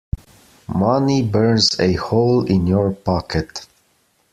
[0.67, 3.67] Money burns a hole in your pocket.